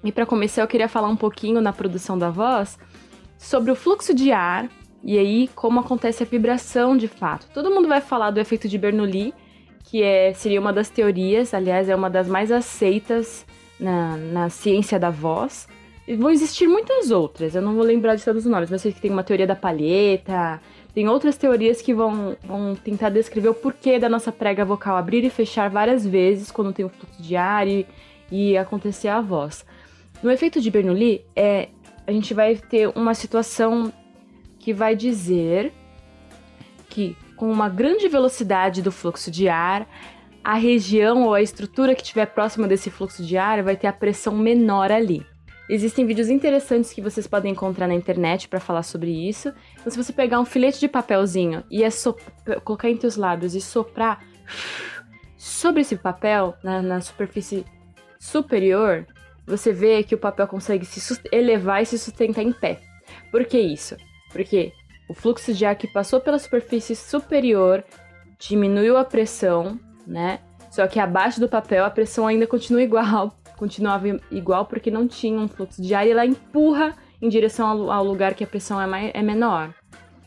E 0.04 0.12
para 0.12 0.24
começar, 0.24 0.62
eu 0.62 0.68
queria 0.68 0.88
falar 0.88 1.08
um 1.08 1.16
pouquinho 1.16 1.60
na 1.60 1.72
produção 1.72 2.16
da 2.16 2.30
voz 2.30 2.78
sobre 3.36 3.72
o 3.72 3.76
fluxo 3.76 4.14
de 4.14 4.30
ar 4.30 4.68
e 5.02 5.18
aí 5.18 5.48
como 5.56 5.80
acontece 5.80 6.22
a 6.22 6.26
vibração 6.26 6.96
de 6.96 7.08
fato. 7.08 7.48
Todo 7.52 7.70
mundo 7.70 7.88
vai 7.88 8.00
falar 8.00 8.30
do 8.30 8.38
efeito 8.38 8.68
de 8.68 8.78
Bernoulli, 8.78 9.34
que 9.86 10.02
é, 10.02 10.34
seria 10.34 10.60
uma 10.60 10.72
das 10.72 10.90
teorias, 10.90 11.54
aliás, 11.54 11.88
é 11.88 11.94
uma 11.94 12.10
das 12.10 12.28
mais 12.28 12.50
aceitas 12.52 13.46
na, 13.78 14.16
na 14.16 14.50
ciência 14.50 14.98
da 14.98 15.10
voz. 15.10 15.68
E 16.06 16.14
vão 16.14 16.30
existir 16.30 16.68
muitas 16.68 17.10
outras, 17.10 17.54
eu 17.54 17.62
não 17.62 17.74
vou 17.74 17.82
lembrar 17.82 18.14
de 18.14 18.24
todos 18.24 18.44
os 18.44 18.50
nomes, 18.50 18.70
mas 18.70 18.80
sei 18.80 18.92
que 18.92 19.00
tem 19.00 19.10
uma 19.10 19.24
teoria 19.24 19.46
da 19.46 19.56
palheta, 19.56 20.60
tem 20.94 21.08
outras 21.08 21.36
teorias 21.36 21.82
que 21.82 21.92
vão, 21.92 22.36
vão 22.44 22.76
tentar 22.76 23.10
descrever 23.10 23.48
o 23.48 23.54
porquê 23.54 23.98
da 23.98 24.08
nossa 24.08 24.30
prega 24.30 24.64
vocal 24.64 24.96
abrir 24.96 25.24
e 25.24 25.30
fechar 25.30 25.68
várias 25.68 26.06
vezes 26.06 26.50
quando 26.50 26.72
tem 26.72 26.84
um 26.84 26.88
fluxo 26.88 27.20
de 27.20 27.34
ar 27.34 27.66
e, 27.66 27.84
e 28.30 28.56
acontecer 28.56 29.08
a 29.08 29.20
voz. 29.20 29.66
No 30.22 30.30
efeito 30.30 30.60
de 30.60 30.70
Bernoulli, 30.70 31.24
é, 31.34 31.68
a 32.06 32.12
gente 32.12 32.32
vai 32.32 32.56
ter 32.56 32.88
uma 32.96 33.14
situação 33.14 33.92
que 34.58 34.72
vai 34.72 34.94
dizer 34.94 35.72
que 36.88 37.16
com 37.36 37.50
uma 37.50 37.68
grande 37.68 38.08
velocidade 38.08 38.82
do 38.82 38.90
fluxo 38.90 39.30
de 39.30 39.48
ar, 39.48 39.86
a 40.42 40.54
região 40.54 41.24
ou 41.24 41.34
a 41.34 41.42
estrutura 41.42 41.94
que 41.94 42.02
estiver 42.02 42.26
próxima 42.26 42.68
desse 42.68 42.90
fluxo 42.90 43.22
de 43.22 43.36
ar 43.36 43.62
vai 43.62 43.76
ter 43.76 43.88
a 43.88 43.92
pressão 43.92 44.36
menor 44.36 44.90
ali. 44.90 45.26
Existem 45.68 46.06
vídeos 46.06 46.28
interessantes 46.28 46.92
que 46.92 47.02
vocês 47.02 47.26
podem 47.26 47.50
encontrar 47.50 47.88
na 47.88 47.94
internet 47.94 48.48
para 48.48 48.60
falar 48.60 48.84
sobre 48.84 49.10
isso. 49.10 49.52
Então, 49.72 49.90
se 49.90 50.02
você 50.02 50.12
pegar 50.12 50.38
um 50.38 50.44
filete 50.44 50.78
de 50.78 50.86
papelzinho 50.86 51.64
e 51.68 51.82
é 51.82 51.88
colocar 52.64 52.88
entre 52.88 53.08
os 53.08 53.16
lábios 53.16 53.54
e 53.56 53.60
soprar 53.60 54.24
sobre 55.36 55.80
esse 55.80 55.96
papel, 55.96 56.54
na, 56.62 56.80
na 56.80 57.00
superfície 57.00 57.64
superior, 58.20 59.04
você 59.44 59.72
vê 59.72 60.04
que 60.04 60.14
o 60.14 60.18
papel 60.18 60.46
consegue 60.46 60.84
se 60.84 61.20
elevar 61.32 61.82
e 61.82 61.86
se 61.86 61.98
sustentar 61.98 62.42
em 62.42 62.52
pé. 62.52 62.80
Por 63.32 63.44
que 63.44 63.58
isso? 63.58 63.96
Porque 64.30 64.72
o 65.08 65.14
fluxo 65.14 65.52
de 65.52 65.64
ar 65.64 65.76
que 65.76 65.86
passou 65.86 66.20
pela 66.20 66.38
superfície 66.38 66.94
superior 66.94 67.84
diminuiu 68.38 68.96
a 68.96 69.04
pressão 69.04 69.78
né? 70.06 70.38
Só 70.70 70.86
que 70.86 71.00
abaixo 71.00 71.40
do 71.40 71.48
papel 71.48 71.84
a 71.84 71.90
pressão 71.90 72.26
ainda 72.26 72.46
continua 72.46 72.82
igual, 72.82 73.36
continuava 73.56 74.06
igual 74.30 74.66
porque 74.66 74.90
não 74.90 75.08
tinha 75.08 75.38
um 75.38 75.48
fluxo 75.48 75.82
de 75.82 75.94
ar 75.94 76.06
e 76.06 76.10
ela 76.10 76.24
empurra 76.24 76.94
em 77.20 77.28
direção 77.28 77.90
ao, 77.90 78.04
lugar 78.04 78.34
que 78.34 78.44
a 78.44 78.46
pressão 78.46 78.80
é, 78.80 78.86
mais, 78.86 79.10
é 79.12 79.22
menor. 79.22 79.74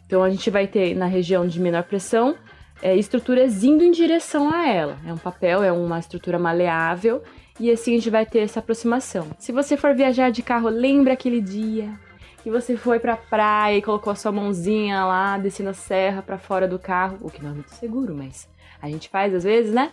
Então 0.06 0.24
a 0.24 0.30
gente 0.30 0.50
vai 0.50 0.68
ter 0.68 0.96
na 0.96 1.06
região 1.06 1.48
de 1.48 1.60
menor 1.60 1.84
pressão 1.84 2.36
é, 2.82 2.96
estruturas 2.96 3.64
indo 3.64 3.84
em 3.84 3.92
direção 3.92 4.52
a 4.52 4.68
ela. 4.68 4.98
É 5.06 5.14
um 5.14 5.18
papel, 5.18 5.64
é 5.64 5.72
uma 5.72 6.00
estrutura 6.00 6.40
maleável 6.40 7.22
e 7.60 7.70
assim 7.70 7.94
a 7.94 7.98
gente 7.98 8.10
vai 8.10 8.26
ter 8.26 8.40
essa 8.40 8.60
aproximação. 8.60 9.28
Se 9.38 9.52
você 9.52 9.78
for 9.78 9.94
viajar 9.94 10.32
de 10.32 10.42
carro, 10.42 10.68
lembra 10.68 11.14
aquele 11.14 11.42
dia 11.42 11.92
que 12.40 12.50
você 12.50 12.76
foi 12.76 13.00
pra 13.00 13.18
praia 13.18 13.78
e 13.78 13.82
colocou 13.82 14.12
a 14.12 14.16
sua 14.16 14.32
mãozinha 14.32 15.06
lá, 15.06 15.38
descendo 15.38 15.70
a 15.70 15.74
serra 15.74 16.22
para 16.22 16.38
fora 16.38 16.68
do 16.68 16.80
carro, 16.80 17.18
o 17.22 17.30
que 17.30 17.44
não 17.44 17.52
é 17.52 17.54
muito 17.54 17.74
seguro, 17.76 18.16
mas 18.16 18.50
a 18.82 18.90
gente 18.90 19.10
faz 19.10 19.34
às 19.34 19.44
vezes, 19.44 19.74
né? 19.74 19.92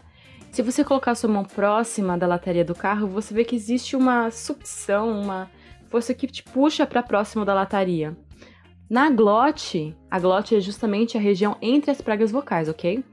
Se 0.50 0.62
você 0.62 0.82
colocar 0.82 1.14
sua 1.14 1.30
mão 1.30 1.44
próxima 1.44 2.16
da 2.16 2.26
lataria 2.26 2.64
do 2.64 2.74
carro, 2.74 3.06
você 3.06 3.34
vê 3.34 3.44
que 3.44 3.54
existe 3.54 3.94
uma 3.94 4.30
sucção, 4.30 5.20
uma 5.20 5.50
força 5.88 6.14
que 6.14 6.26
te 6.26 6.42
puxa 6.42 6.86
para 6.86 7.02
próximo 7.02 7.44
da 7.44 7.52
lataria. 7.52 8.16
Na 8.88 9.10
glote, 9.10 9.94
a 10.10 10.18
glote 10.18 10.54
é 10.54 10.60
justamente 10.60 11.16
a 11.16 11.20
região 11.20 11.56
entre 11.60 11.90
as 11.90 12.00
pregas 12.00 12.30
vocais, 12.30 12.68
ok? 12.68 13.04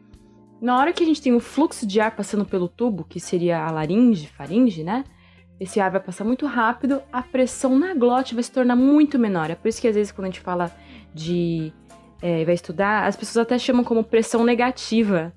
Na 0.61 0.77
hora 0.77 0.93
que 0.93 1.03
a 1.03 1.05
gente 1.05 1.21
tem 1.21 1.33
um 1.33 1.39
fluxo 1.39 1.85
de 1.85 1.99
ar 1.99 2.15
passando 2.15 2.45
pelo 2.45 2.69
tubo, 2.69 3.03
que 3.03 3.19
seria 3.19 3.65
a 3.65 3.71
laringe, 3.71 4.27
faringe, 4.27 4.83
né? 4.83 5.03
Esse 5.59 5.79
ar 5.79 5.91
vai 5.91 6.01
passar 6.01 6.23
muito 6.23 6.45
rápido, 6.45 7.01
a 7.11 7.21
pressão 7.21 7.77
na 7.77 7.93
glote 7.93 8.33
vai 8.33 8.43
se 8.43 8.51
tornar 8.51 8.75
muito 8.75 9.19
menor. 9.19 9.49
É 9.49 9.55
por 9.55 9.67
isso 9.67 9.79
que 9.79 9.87
às 9.87 9.95
vezes 9.95 10.11
quando 10.11 10.25
a 10.25 10.29
gente 10.29 10.41
fala 10.41 10.71
de. 11.13 11.71
É, 12.21 12.45
vai 12.45 12.55
estudar, 12.55 13.05
as 13.05 13.15
pessoas 13.17 13.45
até 13.45 13.57
chamam 13.59 13.83
como 13.83 14.03
pressão 14.03 14.45
negativa. 14.45 15.33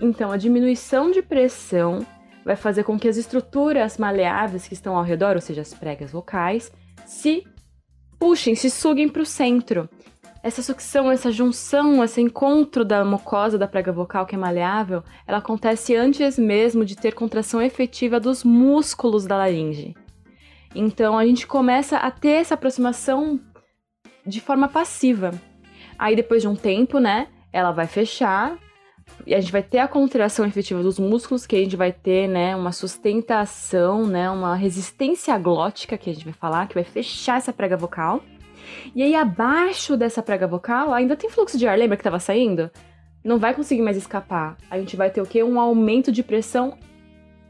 Então, 0.00 0.30
a 0.30 0.36
diminuição 0.36 1.10
de 1.10 1.22
pressão 1.22 2.06
vai 2.44 2.56
fazer 2.56 2.84
com 2.84 2.98
que 2.98 3.08
as 3.08 3.16
estruturas 3.16 3.96
maleáveis 3.96 4.68
que 4.68 4.74
estão 4.74 4.96
ao 4.96 5.02
redor, 5.04 5.36
ou 5.36 5.40
seja, 5.40 5.62
as 5.62 5.72
pregas 5.72 6.10
vocais, 6.10 6.70
se 7.06 7.44
puxem, 8.18 8.54
se 8.54 8.68
suguem 8.68 9.08
para 9.08 9.22
o 9.22 9.26
centro 9.26 9.88
essa 10.42 10.62
sucção, 10.62 11.10
essa 11.10 11.30
junção, 11.30 12.02
esse 12.02 12.20
encontro 12.20 12.84
da 12.84 13.04
mucosa 13.04 13.56
da 13.56 13.68
prega 13.68 13.92
vocal 13.92 14.26
que 14.26 14.34
é 14.34 14.38
maleável, 14.38 15.04
ela 15.26 15.38
acontece 15.38 15.94
antes 15.94 16.38
mesmo 16.38 16.84
de 16.84 16.96
ter 16.96 17.14
contração 17.14 17.62
efetiva 17.62 18.18
dos 18.18 18.42
músculos 18.42 19.24
da 19.24 19.36
laringe. 19.36 19.94
Então 20.74 21.16
a 21.16 21.24
gente 21.24 21.46
começa 21.46 21.98
a 21.98 22.10
ter 22.10 22.40
essa 22.40 22.54
aproximação 22.54 23.38
de 24.26 24.40
forma 24.40 24.68
passiva. 24.68 25.30
Aí 25.98 26.16
depois 26.16 26.42
de 26.42 26.48
um 26.48 26.56
tempo, 26.56 26.98
né, 26.98 27.28
ela 27.52 27.70
vai 27.70 27.86
fechar 27.86 28.58
e 29.26 29.34
a 29.34 29.40
gente 29.40 29.52
vai 29.52 29.62
ter 29.62 29.78
a 29.78 29.86
contração 29.86 30.44
efetiva 30.44 30.82
dos 30.82 30.98
músculos, 30.98 31.46
que 31.46 31.54
a 31.54 31.58
gente 31.58 31.76
vai 31.76 31.92
ter, 31.92 32.26
né, 32.26 32.56
uma 32.56 32.72
sustentação, 32.72 34.06
né, 34.06 34.28
uma 34.30 34.56
resistência 34.56 35.36
glótica 35.38 35.96
que 35.98 36.10
a 36.10 36.12
gente 36.12 36.24
vai 36.24 36.34
falar, 36.34 36.66
que 36.66 36.74
vai 36.74 36.84
fechar 36.84 37.36
essa 37.36 37.52
prega 37.52 37.76
vocal. 37.76 38.22
E 38.94 39.02
aí, 39.02 39.14
abaixo 39.14 39.96
dessa 39.96 40.22
prega 40.22 40.46
vocal, 40.46 40.92
ainda 40.92 41.16
tem 41.16 41.30
fluxo 41.30 41.58
de 41.58 41.66
ar, 41.66 41.78
lembra 41.78 41.96
que 41.96 42.00
estava 42.00 42.18
saindo? 42.18 42.70
Não 43.24 43.38
vai 43.38 43.54
conseguir 43.54 43.82
mais 43.82 43.96
escapar. 43.96 44.56
A 44.70 44.78
gente 44.78 44.96
vai 44.96 45.10
ter 45.10 45.20
o 45.20 45.26
quê? 45.26 45.42
Um 45.42 45.60
aumento 45.60 46.10
de 46.10 46.22
pressão 46.22 46.76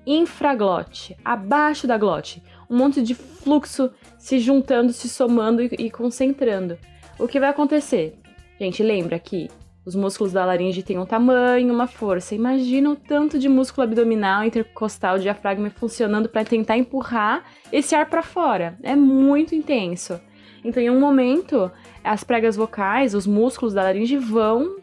infraglote, 0.07 1.17
abaixo 1.25 1.87
da 1.87 1.97
glote. 1.97 2.43
Um 2.69 2.77
monte 2.77 3.03
de 3.03 3.15
fluxo 3.15 3.91
se 4.19 4.39
juntando, 4.39 4.93
se 4.93 5.09
somando 5.09 5.63
e, 5.63 5.71
e 5.79 5.91
concentrando. 5.91 6.79
O 7.19 7.29
que 7.29 7.41
vai 7.41 7.51
acontecer? 7.51 8.19
Gente, 8.59 8.83
lembra 8.83 9.19
que 9.19 9.49
os 9.85 9.97
músculos 9.97 10.33
da 10.33 10.45
laringe 10.45 10.83
têm 10.83 10.99
um 10.99 11.05
tamanho, 11.05 11.75
uma 11.75 11.87
força. 11.87 12.35
Imagina 12.35 12.91
o 12.91 12.97
tanto 12.97 13.39
de 13.39 13.49
músculo 13.49 13.85
abdominal, 13.85 14.45
intercostal, 14.45 15.19
diafragma 15.19 15.71
funcionando 15.71 16.29
para 16.29 16.45
tentar 16.45 16.77
empurrar 16.77 17.45
esse 17.73 17.95
ar 17.95 18.09
para 18.09 18.23
fora. 18.23 18.79
É 18.83 18.95
muito 18.95 19.55
intenso. 19.55 20.21
Então, 20.65 20.83
em 20.83 20.91
um 20.91 21.01
momento, 21.01 21.71
as 22.05 22.23
pregas 22.23 22.57
vocais, 22.57 23.15
os 23.15 23.27
músculos 23.27 23.75
da 23.75 23.83
laringe 23.83 24.17
vão 24.17 24.77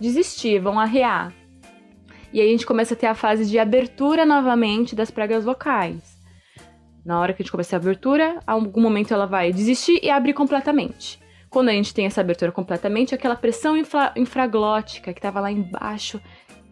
desistir, 0.00 0.60
vão 0.60 0.78
arrear. 0.78 1.32
E 2.32 2.40
aí 2.40 2.46
a 2.46 2.50
gente 2.50 2.66
começa 2.66 2.94
a 2.94 2.96
ter 2.96 3.06
a 3.06 3.14
fase 3.14 3.44
de 3.46 3.58
abertura 3.58 4.24
novamente 4.24 4.94
das 4.94 5.10
pregas 5.10 5.44
vocais. 5.44 6.18
Na 7.04 7.18
hora 7.18 7.32
que 7.32 7.42
a 7.42 7.44
gente 7.44 7.50
começa 7.50 7.74
a 7.74 7.78
abertura, 7.78 8.38
a 8.46 8.52
algum 8.52 8.80
momento 8.80 9.12
ela 9.12 9.26
vai 9.26 9.52
desistir 9.52 9.98
e 10.02 10.10
abrir 10.10 10.34
completamente. 10.34 11.18
Quando 11.48 11.70
a 11.70 11.72
gente 11.72 11.92
tem 11.92 12.06
essa 12.06 12.20
abertura 12.20 12.52
completamente, 12.52 13.14
aquela 13.14 13.34
pressão 13.34 13.76
infra 13.76 14.12
infraglótica 14.14 15.12
que 15.12 15.18
estava 15.18 15.40
lá 15.40 15.50
embaixo, 15.50 16.20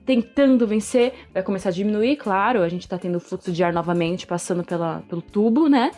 tentando 0.06 0.66
vencer, 0.66 1.12
vai 1.34 1.42
começar 1.42 1.70
a 1.70 1.72
diminuir, 1.72 2.16
claro, 2.16 2.62
a 2.62 2.68
gente 2.68 2.82
está 2.82 2.96
tendo 2.96 3.18
fluxo 3.18 3.50
de 3.50 3.64
ar 3.64 3.72
novamente 3.72 4.26
passando 4.26 4.62
pela, 4.62 5.02
pelo 5.08 5.20
tubo, 5.20 5.68
né? 5.68 5.90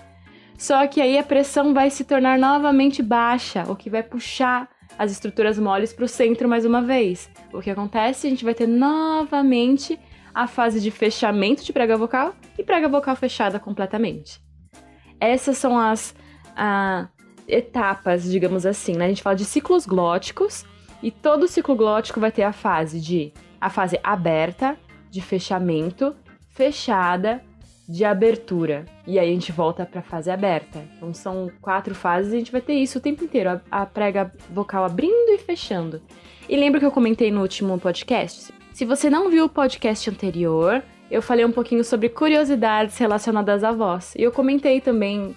Só 0.60 0.86
que 0.86 1.00
aí 1.00 1.16
a 1.16 1.22
pressão 1.22 1.72
vai 1.72 1.88
se 1.88 2.04
tornar 2.04 2.38
novamente 2.38 3.02
baixa, 3.02 3.64
o 3.66 3.74
que 3.74 3.88
vai 3.88 4.02
puxar 4.02 4.68
as 4.98 5.10
estruturas 5.10 5.58
moles 5.58 5.90
para 5.90 6.04
o 6.04 6.08
centro 6.08 6.46
mais 6.46 6.66
uma 6.66 6.82
vez. 6.82 7.30
O 7.50 7.62
que 7.62 7.70
acontece? 7.70 8.26
A 8.26 8.30
gente 8.30 8.44
vai 8.44 8.52
ter 8.52 8.66
novamente 8.66 9.98
a 10.34 10.46
fase 10.46 10.78
de 10.78 10.90
fechamento 10.90 11.64
de 11.64 11.72
prega 11.72 11.96
vocal 11.96 12.34
e 12.58 12.62
prega 12.62 12.90
vocal 12.90 13.16
fechada 13.16 13.58
completamente. 13.58 14.38
Essas 15.18 15.56
são 15.56 15.78
as 15.78 16.14
etapas, 17.48 18.30
digamos 18.30 18.66
assim, 18.66 18.92
né? 18.92 19.06
A 19.06 19.08
gente 19.08 19.22
fala 19.22 19.36
de 19.36 19.46
ciclos 19.46 19.86
glóticos 19.86 20.66
e 21.02 21.10
todo 21.10 21.48
ciclo 21.48 21.74
glótico 21.74 22.20
vai 22.20 22.30
ter 22.30 22.42
a 22.42 22.52
fase 22.52 23.00
de 23.00 23.32
a 23.58 23.70
fase 23.70 23.98
aberta, 24.04 24.76
de 25.10 25.22
fechamento, 25.22 26.14
fechada, 26.50 27.42
de 27.90 28.04
abertura. 28.04 28.86
E 29.04 29.18
aí 29.18 29.28
a 29.28 29.32
gente 29.32 29.50
volta 29.50 29.84
para 29.84 29.98
a 29.98 30.02
fase 30.02 30.30
aberta. 30.30 30.84
Então 30.96 31.12
são 31.12 31.50
quatro 31.60 31.92
fases 31.92 32.32
e 32.32 32.36
a 32.36 32.38
gente 32.38 32.52
vai 32.52 32.60
ter 32.60 32.74
isso 32.74 32.98
o 32.98 33.00
tempo 33.00 33.24
inteiro, 33.24 33.60
a, 33.68 33.84
prega 33.84 34.32
vocal 34.48 34.84
abrindo 34.84 35.32
e 35.32 35.38
fechando. 35.38 36.00
E 36.48 36.56
lembra 36.56 36.78
que 36.78 36.86
eu 36.86 36.92
comentei 36.92 37.32
no 37.32 37.40
último 37.40 37.78
podcast? 37.80 38.54
Se 38.72 38.84
você 38.84 39.10
não 39.10 39.28
viu 39.28 39.46
o 39.46 39.48
podcast 39.48 40.08
anterior, 40.08 40.82
eu 41.10 41.20
falei 41.20 41.44
um 41.44 41.50
pouquinho 41.50 41.82
sobre 41.82 42.08
curiosidades 42.08 42.96
relacionadas 42.96 43.64
à 43.64 43.72
voz. 43.72 44.14
E 44.14 44.22
eu 44.22 44.30
comentei 44.30 44.80
também 44.80 45.34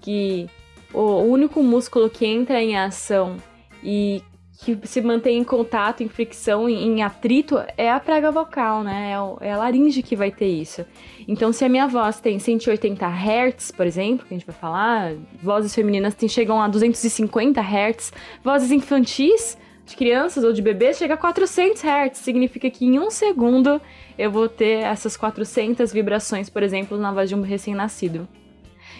que 0.00 0.48
o 0.92 1.20
único 1.20 1.62
músculo 1.62 2.10
que 2.10 2.26
entra 2.26 2.60
em 2.60 2.76
ação 2.76 3.36
e 3.82 4.22
que 4.64 4.78
se 4.86 5.00
mantém 5.00 5.38
em 5.38 5.44
contato, 5.44 6.04
em 6.04 6.08
fricção, 6.08 6.68
em, 6.68 7.02
atrito, 7.02 7.60
é 7.76 7.90
a 7.90 7.98
prega 7.98 8.30
vocal, 8.30 8.84
né? 8.84 9.10
É, 9.10 9.48
é, 9.48 9.52
a 9.52 9.56
laringe 9.56 10.02
que 10.04 10.14
vai 10.14 10.30
ter 10.30 10.46
isso. 10.46 10.86
Então, 11.26 11.52
se 11.52 11.64
a 11.64 11.68
minha 11.68 11.88
voz 11.88 12.20
tem 12.20 12.38
180 12.38 13.04
Hz, 13.04 13.72
por 13.72 13.84
exemplo, 13.84 14.24
que 14.24 14.32
a 14.32 14.38
gente 14.38 14.46
vai 14.46 14.54
falar, 14.54 15.14
vozes 15.42 15.74
femininas 15.74 16.14
tem, 16.14 16.28
chegam 16.28 16.62
a 16.62 16.68
250 16.68 17.60
Hz, 17.60 18.12
vozes 18.44 18.70
infantis 18.70 19.58
de 19.84 19.96
crianças 19.96 20.44
ou 20.44 20.52
de 20.52 20.62
bebês 20.62 20.96
chega 20.96 21.14
a 21.14 21.16
400 21.16 21.82
Hz. 21.82 22.18
Significa 22.18 22.70
que 22.70 22.84
em 22.84 23.00
um 23.00 23.10
segundo 23.10 23.80
eu 24.16 24.30
vou 24.30 24.48
ter 24.48 24.84
essas 24.84 25.16
400 25.16 25.92
vibrações, 25.92 26.48
por 26.48 26.62
exemplo, 26.62 26.96
na 26.96 27.10
voz 27.10 27.28
de 27.28 27.34
um 27.34 27.42
recém-nascido. 27.42 28.28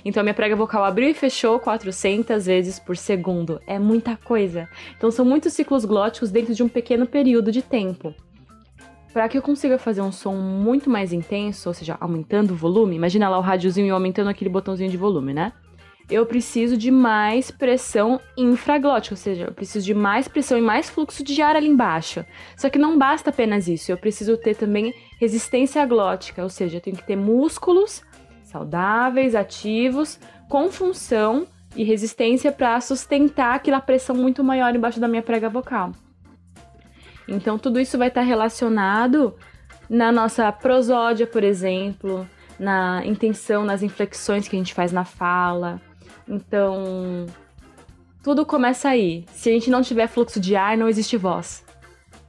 Então 0.05 0.23
minha 0.23 0.35
prega 0.35 0.57
vocal 0.57 0.85
abriu 0.85 1.09
e 1.09 1.15
fechou 1.15 1.59
400 1.59 2.47
vezes 2.47 2.79
por 2.79 2.97
segundo. 2.97 3.61
É 3.67 3.79
muita 3.79 4.17
coisa. 4.17 4.69
Então 4.97 5.11
são 5.11 5.25
muitos 5.25 5.53
ciclos 5.53 5.85
glóticos 5.85 6.31
dentro 6.31 6.55
de 6.55 6.63
um 6.63 6.69
pequeno 6.69 7.07
período 7.07 7.53
de 7.53 7.63
tempo. 7.63 8.15
Para 9.13 9.29
que 9.29 9.37
eu 9.37 9.43
consiga 9.43 9.79
fazer 9.79 10.01
um 10.01 10.11
som 10.11 10.35
muito 10.35 10.89
mais 10.89 11.13
intenso, 11.13 11.69
ou 11.69 11.75
seja, 11.75 11.99
aumentando 12.01 12.53
o 12.53 12.57
volume, 12.57 12.97
imagina 12.97 13.29
lá 13.29 13.39
o 13.39 13.43
rádiozinho 13.43 13.87
e 13.87 13.91
aumentando 13.91 14.31
aquele 14.31 14.49
botãozinho 14.49 14.91
de 14.91 14.97
volume, 14.97 15.35
né? 15.35 15.53
Eu 16.11 16.27
preciso 16.27 16.77
de 16.77 16.91
mais 16.91 17.51
pressão 17.51 18.21
infraglótica, 18.37 19.15
ou 19.15 19.17
seja, 19.17 19.45
eu 19.45 19.53
preciso 19.53 19.85
de 19.85 19.95
mais 19.95 20.29
pressão 20.29 20.59
e 20.59 20.63
mais 20.63 20.91
fluxo 20.91 21.23
de 21.23 21.41
ar 21.41 21.57
ali 21.57 21.69
embaixo. 21.69 22.25
Só 22.57 22.69
que 22.69 22.79
não 22.79 22.99
basta 22.99 23.31
apenas 23.31 23.69
isso, 23.69 23.93
eu 23.93 23.97
preciso 23.97 24.37
ter 24.37 24.57
também 24.57 24.93
resistência 25.21 25.85
glótica, 25.87 26.43
ou 26.43 26.49
seja, 26.49 26.79
eu 26.79 26.81
tenho 26.81 26.97
que 26.97 27.07
ter 27.07 27.17
músculos 27.17 28.03
saudáveis, 28.53 29.35
ativos, 29.35 30.21
com 30.49 30.71
função 30.71 31.47
e 31.75 31.83
resistência 31.83 32.53
para 32.53 32.81
sustentar 32.81 33.55
aquela 33.55 33.81
pressão 33.81 34.15
muito 34.15 34.45
maior 34.45 34.75
embaixo 34.75 35.01
da 35.01 35.09
minha 35.09 35.23
prega 35.23 35.49
vocal. 35.49 35.93
Então, 37.27 37.59
tudo 37.59 37.81
isso 37.81 37.97
vai 37.97 38.09
estar 38.09 38.21
relacionado 38.21 39.35
na 39.89 40.13
nossa 40.13 40.51
prosódia, 40.53 41.27
por 41.27 41.43
exemplo, 41.43 42.29
na 42.59 43.05
intenção, 43.07 43.65
nas 43.65 43.83
inflexões 43.83 44.47
que 44.47 44.57
a 44.57 44.59
gente 44.59 44.75
faz 44.75 44.93
na 44.93 45.05
fala. 45.05 45.81
Então, 46.29 47.27
tudo 48.23 48.45
começa 48.45 48.89
aí. 48.89 49.25
Se 49.33 49.49
a 49.49 49.53
gente 49.53 49.71
não 49.71 49.83
tiver 49.83 50.07
fluxo 50.07 50.39
de 50.39 50.55
ar, 50.55 50.77
não 50.77 50.89
existe 50.89 51.17
voz. 51.17 51.65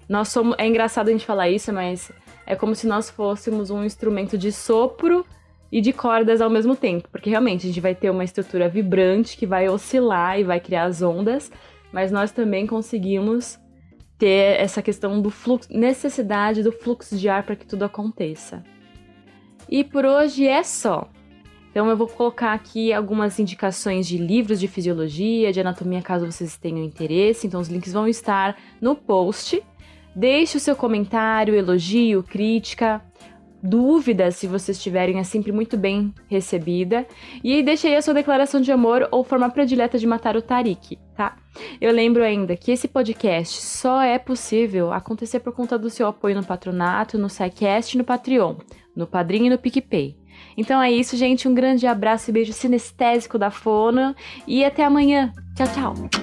Nós 0.07 0.29
somos, 0.29 0.55
é 0.57 0.67
engraçado 0.67 1.09
a 1.09 1.11
gente 1.11 1.25
falar 1.25 1.49
isso, 1.49 1.71
mas 1.73 2.11
é 2.45 2.55
como 2.55 2.75
se 2.75 2.87
nós 2.87 3.09
fôssemos 3.09 3.69
um 3.69 3.83
instrumento 3.83 4.37
de 4.37 4.51
sopro 4.51 5.25
e 5.73 5.81
de 5.81 5.91
cordas 5.91 6.39
ao 6.39 6.51
mesmo 6.51 6.75
tempo, 6.75 7.09
porque 7.11 7.31
realmente 7.31 7.65
a 7.65 7.67
gente 7.67 7.81
vai 7.81 7.95
ter 7.95 8.11
uma 8.11 8.23
estrutura 8.23 8.69
vibrante 8.69 9.35
que 9.35 9.47
vai 9.47 9.67
oscilar 9.67 10.39
e 10.39 10.43
vai 10.43 10.59
criar 10.59 10.83
as 10.83 11.01
ondas, 11.01 11.51
mas 11.91 12.11
nós 12.11 12.31
também 12.31 12.67
conseguimos 12.67 13.59
ter 14.15 14.61
essa 14.61 14.83
questão 14.83 15.19
do 15.19 15.31
fluxo, 15.31 15.67
necessidade 15.75 16.61
do 16.61 16.71
fluxo 16.71 17.17
de 17.17 17.27
ar 17.27 17.41
para 17.41 17.55
que 17.55 17.65
tudo 17.65 17.83
aconteça. 17.83 18.63
E 19.67 19.83
por 19.83 20.05
hoje 20.05 20.47
é 20.47 20.61
só. 20.61 21.09
Então 21.71 21.89
eu 21.89 21.97
vou 21.97 22.07
colocar 22.07 22.53
aqui 22.53 22.93
algumas 22.93 23.39
indicações 23.39 24.05
de 24.05 24.19
livros 24.19 24.59
de 24.59 24.67
fisiologia, 24.67 25.51
de 25.51 25.59
anatomia, 25.59 26.03
caso 26.03 26.31
vocês 26.31 26.55
tenham 26.55 26.83
interesse. 26.83 27.47
Então 27.47 27.59
os 27.59 27.67
links 27.67 27.93
vão 27.93 28.07
estar 28.07 28.55
no 28.79 28.95
post. 28.95 29.59
Deixe 30.15 30.55
o 30.55 30.59
seu 30.59 30.75
comentário, 30.75 31.55
elogio, 31.55 32.21
crítica 32.21 33.01
dúvidas, 33.63 34.35
se 34.35 34.45
vocês 34.45 34.81
tiverem, 34.81 35.19
é 35.19 35.23
sempre 35.23 35.51
muito 35.51 35.77
bem 35.77 36.13
recebida. 36.27 37.07
E 37.41 37.63
deixe 37.63 37.87
aí 37.87 37.95
a 37.95 38.01
sua 38.01 38.13
declaração 38.13 38.59
de 38.59 38.71
amor 38.71 39.07
ou 39.09 39.23
forma 39.23 39.49
predileta 39.49 39.97
de 39.97 40.05
matar 40.05 40.35
o 40.35 40.41
Tarik, 40.41 40.99
tá? 41.15 41.37
Eu 41.79 41.91
lembro 41.93 42.23
ainda 42.23 42.57
que 42.57 42.71
esse 42.71 42.87
podcast 42.87 43.61
só 43.61 44.01
é 44.01 44.19
possível 44.19 44.91
acontecer 44.91 45.39
por 45.39 45.53
conta 45.53 45.77
do 45.77 45.89
seu 45.89 46.07
apoio 46.07 46.35
no 46.35 46.45
patronato, 46.45 47.17
no 47.17 47.29
SciCast 47.29 47.97
no 47.97 48.03
Patreon, 48.03 48.55
no 48.95 49.07
Padrinho 49.07 49.45
e 49.45 49.49
no 49.49 49.57
PicPay. 49.57 50.17
Então 50.57 50.81
é 50.81 50.91
isso, 50.91 51.15
gente. 51.15 51.47
Um 51.47 51.53
grande 51.53 51.87
abraço 51.87 52.29
e 52.29 52.33
beijo 52.33 52.53
sinestésico 52.53 53.37
da 53.37 53.49
Fono 53.49 54.15
e 54.45 54.65
até 54.65 54.83
amanhã. 54.83 55.31
Tchau, 55.55 55.67
tchau. 55.67 56.22